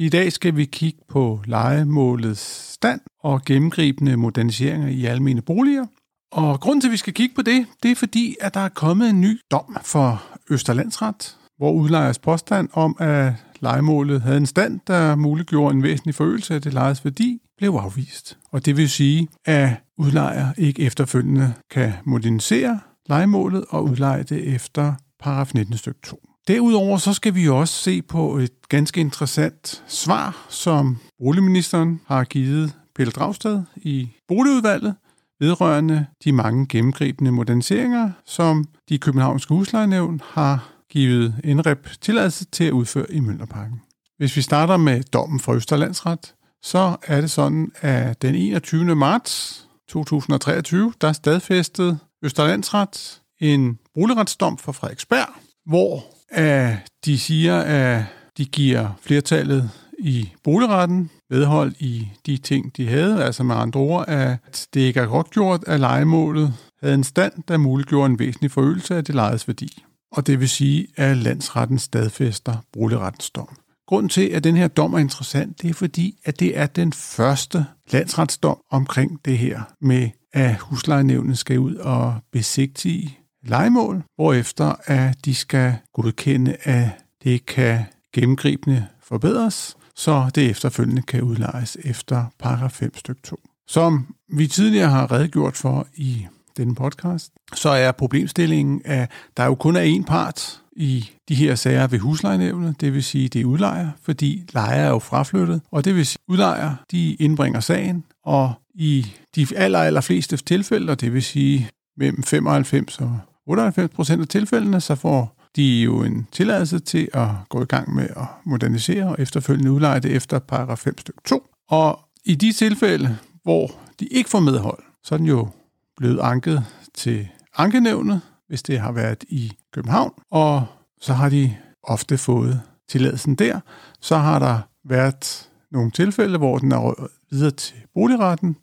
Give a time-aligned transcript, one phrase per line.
[0.00, 5.86] I dag skal vi kigge på legemålets stand og gennemgribende moderniseringer i almene boliger.
[6.32, 8.68] Og grunden til, at vi skal kigge på det, det er fordi, at der er
[8.68, 14.80] kommet en ny dom for Østerlandsret, hvor udlejers påstand om, at legemålet havde en stand,
[14.86, 18.38] der muliggjorde en væsentlig forøgelse af det lejes værdi, blev afvist.
[18.50, 24.94] Og det vil sige, at udlejer ikke efterfølgende kan modernisere legemålet og udleje det efter
[25.20, 26.27] paragraf 19 stykke 2.
[26.48, 32.76] Derudover så skal vi også se på et ganske interessant svar, som boligministeren har givet
[32.94, 34.94] Pelle Dragsted i boligudvalget
[35.40, 42.72] vedrørende de mange gennemgribende moderniseringer, som de københavnske huslejenævn har givet indrep tilladelse til at
[42.72, 43.80] udføre i Møllerparken.
[44.18, 48.96] Hvis vi starter med dommen fra Østerlandsret, så er det sådan, at den 21.
[48.96, 55.28] marts 2023, der stadfæstede Østerlandsret en boligretsdom for Frederiksberg,
[55.66, 58.04] hvor at de siger, at
[58.38, 63.24] de giver flertallet i boligretten vedhold i de ting, de havde.
[63.24, 67.32] Altså med andre ord, at det ikke er godt gjort, at legemålet havde en stand,
[67.48, 69.84] der muliggjorde en væsentlig forøgelse af det lejedes værdi.
[70.12, 73.56] Og det vil sige, at landsretten stadfæster boligrettens dom.
[73.86, 76.92] Grunden til, at den her dom er interessant, det er fordi, at det er den
[76.92, 85.24] første landsretsdom omkring det her med, at huslejenævnet skal ud og besigtige legemål, hvorefter at
[85.24, 86.88] de skal godkende, at
[87.24, 87.80] det kan
[88.12, 93.40] gennemgribende forbedres, så det efterfølgende kan udlejes efter paragraf 5 stykke 2.
[93.68, 96.26] Som vi tidligere har redegjort for i
[96.56, 101.54] denne podcast, så er problemstillingen, at der jo kun er én part i de her
[101.54, 105.84] sager ved huslejenævnet, det vil sige, det er udlejer, fordi lejer er jo fraflyttet, og
[105.84, 111.00] det vil sige, udlejer, de indbringer sagen, og i de aller, aller fleste tilfælde, og
[111.00, 116.78] det vil sige mellem 95 og 98% af tilfældene, så får de jo en tilladelse
[116.78, 120.98] til at gå i gang med at modernisere og efterfølgende udleje det efter paragraf 5
[120.98, 121.46] stykke 2.
[121.68, 123.70] Og i de tilfælde, hvor
[124.00, 125.48] de ikke får medhold, så er den jo
[125.96, 126.64] blevet anket
[126.94, 130.66] til ankenævnet, hvis det har været i København, og
[131.00, 133.60] så har de ofte fået tilladelsen der.
[134.00, 138.56] Så har der været nogle tilfælde, hvor den er videre til boligretten,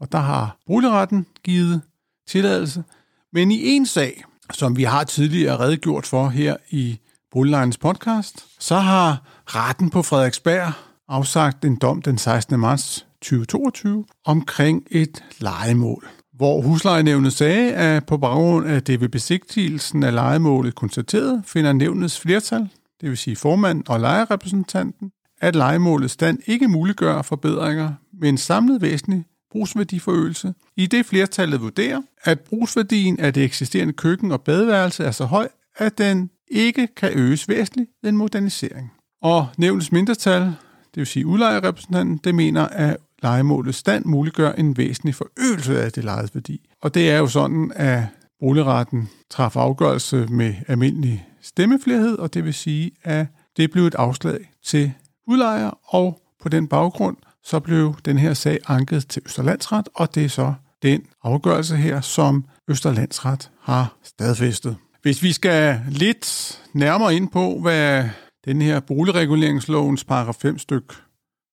[0.00, 1.80] og der har boligretten givet
[2.28, 2.84] tilladelse.
[3.32, 6.98] Men i en sag, som vi har tidligere redegjort for her i
[7.30, 10.72] Boliglejens podcast, så har retten på Frederiksberg
[11.08, 12.60] afsagt en dom den 16.
[12.60, 20.02] marts 2022 omkring et legemål, hvor huslejenævnet sagde, at på baggrund af det ved besigtigelsen
[20.02, 22.68] af legemålet konstateret, finder nævnets flertal,
[23.00, 25.10] det vil sige formand og lejerepræsentanten,
[25.40, 32.02] at legemålets stand ikke muliggør forbedringer med en samlet væsentlig brugsværdiforøgelse, i det flertallet vurderer,
[32.24, 37.10] at brugsværdien af det eksisterende køkken og badeværelse er så høj, at den ikke kan
[37.14, 38.92] øges væsentligt ved en modernisering.
[39.22, 45.14] Og nævnets mindretal, det vil sige udlejerrepræsentanten, det mener, at legemålets stand muliggør en væsentlig
[45.14, 46.68] forøgelse af det lejedes værdi.
[46.82, 48.02] Og det er jo sådan, at
[48.40, 53.26] boligretten træffer afgørelse med almindelig stemmeflerhed, og det vil sige, at
[53.56, 54.92] det blev et afslag til
[55.26, 60.24] udlejer, og på den baggrund så blev den her sag anket til Østerlandsret, og det
[60.24, 64.76] er så den afgørelse her, som Østerlandsret har stadfæstet.
[65.02, 68.08] Hvis vi skal lidt nærmere ind på, hvad
[68.44, 70.92] den her boligreguleringslovens paragraf 5 styk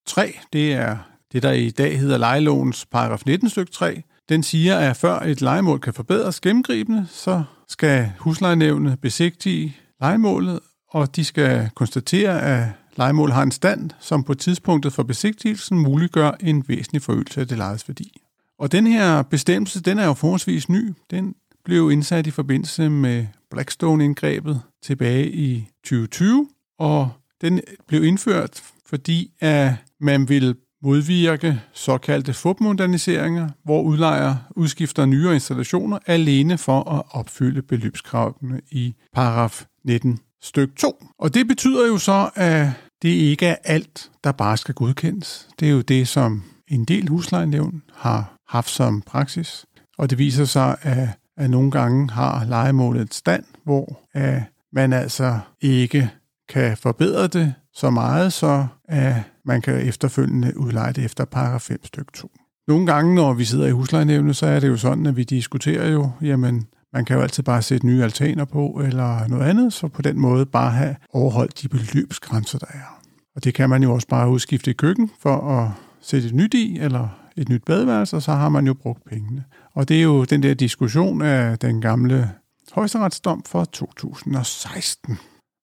[0.08, 0.98] 3, det er
[1.32, 5.42] det, der i dag hedder lejelovens paragraf 19 styk 3, den siger, at før et
[5.42, 10.60] lejemål kan forbedres gennemgribende, så skal huslejenævnet besigtige lejemålet,
[10.90, 12.68] og de skal konstatere, at
[13.00, 17.58] legemål har en stand, som på tidspunktet for besigtigelsen muliggør en væsentlig forøgelse af det
[17.58, 18.22] lejedes værdi.
[18.60, 20.94] Og den her bestemmelse, den er jo forholdsvis ny.
[21.12, 21.36] Den
[21.66, 26.48] blev indsat i forbindelse med Blackstone-indgrebet tilbage i 2020,
[26.80, 27.10] og
[27.42, 36.00] den blev indført, fordi at man ville modvirke såkaldte fupmoderniseringer, hvor udlejer udskifter nyere installationer
[36.06, 41.06] alene for at opfylde beløbskravene i paragraf 19 styk 2.
[41.20, 42.68] Og det betyder jo så, at
[43.02, 45.48] det ikke er alt, der bare skal godkendes.
[45.60, 49.66] Det er jo det, som en del huslejenævn har haft som praksis.
[49.98, 54.44] Og det viser sig, at, at nogle gange har legemålet et stand, hvor at
[54.74, 56.10] man altså ikke
[56.50, 59.16] kan forbedre det så meget, så at
[59.46, 62.32] man kan efterfølgende udleje det efter paragraf 5 stykke 2.
[62.68, 65.90] Nogle gange, når vi sidder i huslejenævnet, så er det jo sådan, at vi diskuterer
[65.90, 69.88] jo, jamen, man kan jo altid bare sætte nye altaner på, eller noget andet, så
[69.88, 73.00] på den måde bare have overholdt de beløbsgrænser, der er.
[73.36, 75.72] Og det kan man jo også bare udskifte i køkken for at
[76.02, 77.08] sætte et nyt i, eller
[77.38, 79.44] et nyt badeværelse, og så har man jo brugt pengene.
[79.74, 82.32] Og det er jo den der diskussion af den gamle
[82.72, 85.18] højesteretsdom fra 2016.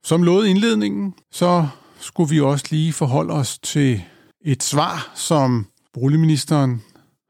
[0.04, 1.68] Som lovet indledningen, så
[1.98, 4.02] skulle vi også lige forholde os til
[4.44, 6.82] et svar, som boligministeren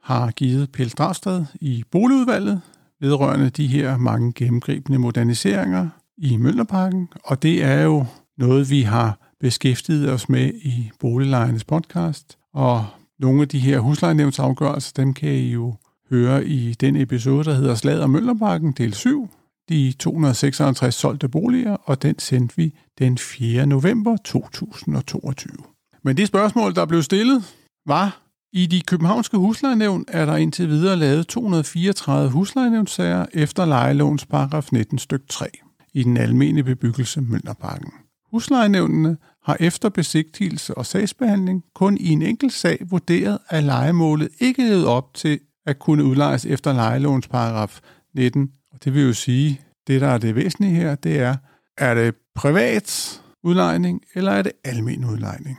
[0.03, 2.61] har givet Pelle Dragsted i boligudvalget
[3.01, 5.89] vedrørende de her mange gennemgribende moderniseringer
[6.19, 8.05] i Møllerparken, og det er jo
[8.39, 12.87] noget, vi har beskæftiget os med i Boliglejernes podcast, og
[13.19, 15.75] nogle af de her huslejenævnsafgørelser, dem kan I jo
[16.11, 19.29] høre i den episode, der hedder Slag om Møllerparken, del 7,
[19.69, 23.67] de 256 solgte boliger, og den sendte vi den 4.
[23.67, 25.53] november 2022.
[26.03, 27.45] Men det spørgsmål, der blev stillet,
[27.87, 28.26] var,
[28.57, 34.99] i de københavnske huslejenævn er der indtil videre lavet 234 huslejenævnssager efter lejelovens paragraf 19
[34.99, 35.47] styk 3
[35.95, 37.91] i den almene bebyggelse Mønderparken.
[38.31, 44.63] Huslejenævnene har efter besigtigelse og sagsbehandling kun i en enkelt sag vurderet, at lejemålet ikke
[44.63, 47.81] levede op til at kunne udlejes efter lejelovens paragraf
[48.15, 48.51] 19.
[48.73, 51.37] Og det vil jo sige, det der er det væsentlige her, det er,
[51.79, 55.59] er det privat udlejning, eller er det almen udlejning?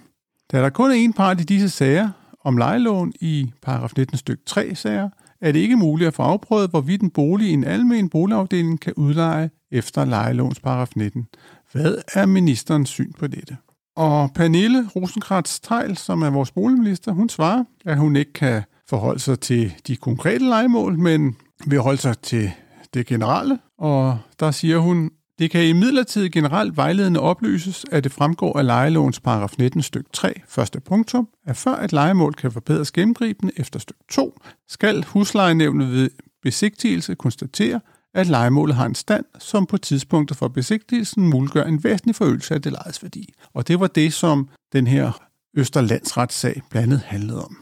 [0.51, 2.09] Da der kun er en part i disse sager
[2.47, 5.09] om lejelån i paragraf 19 stykke 3 sager,
[5.41, 8.93] er det ikke muligt at få afprøvet, hvorvidt en bolig i en almen boligafdeling kan
[8.93, 11.27] udleje efter lejelåns paragraf 19.
[11.71, 13.57] Hvad er ministerens syn på dette?
[13.95, 19.19] Og Pernille rosenkrantz teil som er vores boligminister, hun svarer, at hun ikke kan forholde
[19.19, 21.35] sig til de konkrete legemål, men
[21.65, 22.51] vil holde sig til
[22.93, 23.59] det generelle.
[23.77, 28.65] Og der siger hun, det kan i midlertid generelt vejledende oplyses, at det fremgår af
[28.65, 33.79] lejelovens paragraf 19 stykke 3, første punktum, at før et lejemål kan forbedres gennemgribende efter
[33.79, 36.09] stykke 2, skal huslejenævnet ved
[36.43, 37.79] besigtigelse konstatere,
[38.13, 42.61] at lejemålet har en stand, som på tidspunktet for besigtigelsen muliggør en væsentlig forøgelse af
[42.61, 43.33] det lejes værdi.
[43.53, 45.21] Og det var det, som den her
[45.57, 47.57] Østerlandsretssag blandt andet handlede om.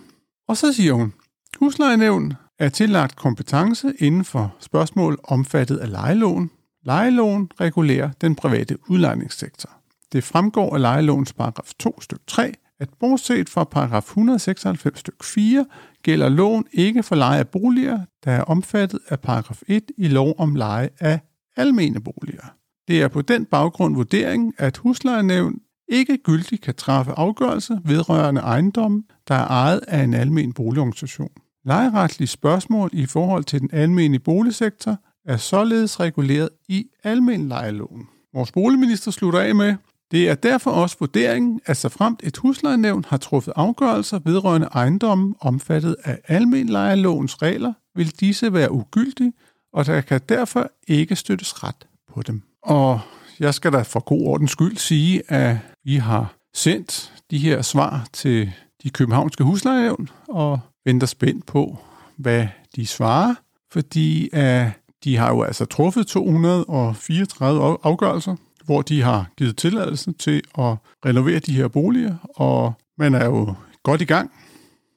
[0.48, 1.14] Og så siger hun,
[1.60, 6.52] huslejenævn er tillagt kompetence inden for spørgsmål omfattet af lejeloven,
[6.86, 9.70] Lejeloven regulerer den private udlejningssektor.
[10.12, 15.66] Det fremgår af lejelovens paragraf 2 stykke 3, at bortset fra paragraf 196 stykke 4,
[16.04, 20.36] gælder lån ikke for leje af boliger, der er omfattet af paragraf 1 i lov
[20.38, 21.20] om leje af
[21.58, 22.54] almene boliger.
[22.88, 25.60] Det er på den baggrund vurderingen, at huslejenævn
[25.90, 31.32] ikke gyldigt kan træffe afgørelse vedrørende ejendommen, der er ejet af en almen boligorganisation.
[31.66, 38.08] Lejeretlige spørgsmål i forhold til den almene boligsektor er således reguleret i almen lejeloven.
[38.34, 39.76] Vores boligminister slutter af med,
[40.12, 45.36] det er derfor også vurderingen, at så fremt et huslejenævn har truffet afgørelser vedrørende ejendommen
[45.40, 49.34] omfattet af almen lejelovens regler, vil disse være ugyldige,
[49.74, 52.42] og der kan derfor ikke støttes ret på dem.
[52.62, 53.00] Og
[53.40, 58.08] jeg skal da for god ordens skyld sige, at vi har sendt de her svar
[58.14, 58.52] til
[58.84, 61.78] de københavnske huslejenævn, og venter spændt på,
[62.18, 63.36] hvad de svarer,
[63.72, 64.72] fordi at
[65.06, 68.36] de har jo altså truffet 234 afgørelser,
[68.66, 73.54] hvor de har givet tilladelse til at renovere de her boliger, og man er jo
[73.84, 74.32] godt i gang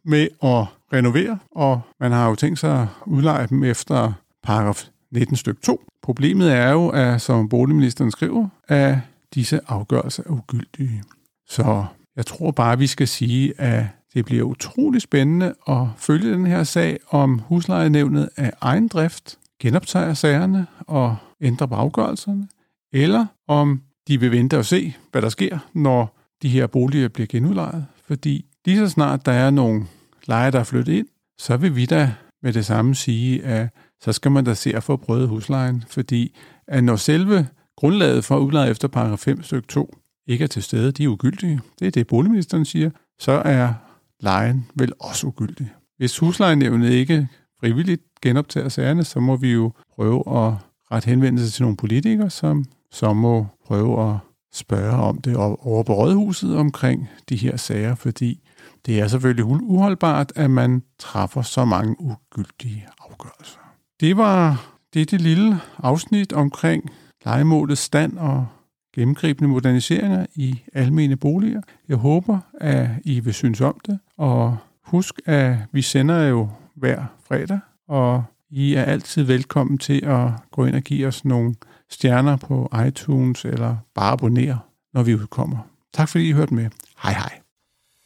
[0.05, 4.13] med at renovere, og man har jo tænkt sig at udleje dem efter
[4.43, 5.81] paragraf 19 stykke 2.
[6.03, 8.99] Problemet er jo, at som boligministeren skriver, at
[9.35, 11.03] disse afgørelser er ugyldige.
[11.49, 11.85] Så
[12.17, 13.85] jeg tror bare, vi skal sige, at
[14.15, 20.15] det bliver utrolig spændende at følge den her sag om huslejenævnet af egen drift genoptager
[20.15, 22.49] sagerne og ændrer på afgørelserne,
[22.93, 27.27] eller om de vil vente og se, hvad der sker, når de her boliger bliver
[27.27, 27.87] genudlejet.
[28.05, 29.87] Fordi lige så snart der er nogle
[30.27, 31.07] lejer, der er flyttet ind,
[31.39, 33.69] så vil vi da med det samme sige, at
[34.01, 36.37] så skal man da se at få prøvet huslejen, fordi
[36.69, 39.97] at når selve grundlaget for udlejet efter paragraf 5 stykke 2
[40.27, 43.73] ikke er til stede, de er ugyldige, det er det boligministeren siger, så er
[44.21, 45.73] lejen vel også ugyldig.
[45.97, 47.29] Hvis huslejenævnet ikke
[47.61, 50.55] frivilligt genoptager sagerne, så må vi jo prøve at
[50.93, 54.17] ret henvendelse til nogle politikere, som så må prøve at
[54.53, 58.41] spørge om det over på rådhuset omkring de her sager, fordi
[58.87, 63.59] Det er selvfølgelig uholdbart, at man træffer så mange ugyldige afgørelser.
[64.01, 66.91] Det var dette lille afsnit omkring
[67.25, 68.47] legemålets stand og
[68.95, 71.63] gennemgribende moderniseringer i almene boliger.
[71.89, 74.57] Jeg håber, at I vil synes om det, og
[74.91, 80.65] husk, at vi sender jo hver fredag, og I er altid velkommen til at gå
[80.65, 81.55] ind og give os nogle
[81.91, 84.59] stjerner på iTunes, eller bare abonnere,
[84.95, 85.59] når vi udkommer.
[85.95, 86.71] Tak fordi I hørte med.
[87.03, 87.39] Hej hej.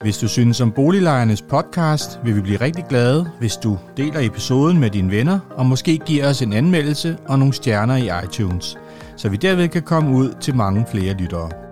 [0.03, 4.81] Hvis du synes om Boliglejernes podcast, vil vi blive rigtig glade, hvis du deler episoden
[4.81, 8.79] med dine venner, og måske giver os en anmeldelse og nogle stjerner i iTunes,
[9.17, 11.72] så vi derved kan komme ud til mange flere lyttere.